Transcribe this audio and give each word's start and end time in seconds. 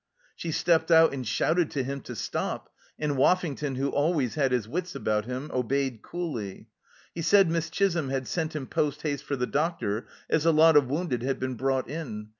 She 0.35 0.51
stepped 0.51 0.89
out 0.89 1.13
and 1.13 1.27
shouted 1.27 1.69
to 1.69 1.83
him 1.83 2.01
to 2.09 2.15
stop, 2.15 2.73
and 2.97 3.15
Woffington, 3.17 3.75
who 3.75 3.89
always 3.91 4.33
had 4.33 4.51
his 4.51 4.67
wits 4.67 4.95
about 4.95 5.25
him, 5.25 5.51
obeyed 5.53 6.01
coolly. 6.01 6.69
He 7.13 7.21
said 7.21 7.51
Miss 7.51 7.69
Chisholm 7.69 8.09
had 8.09 8.27
sent 8.27 8.55
him 8.55 8.65
post 8.65 9.03
haste 9.03 9.23
for 9.23 9.35
the 9.35 9.45
doctor, 9.45 10.07
as 10.27 10.43
a 10.43 10.51
lot 10.51 10.75
of 10.75 10.89
wounded 10.89 11.21
had 11.21 11.39
been 11.39 11.53
brought 11.53 11.87
in. 11.87 12.29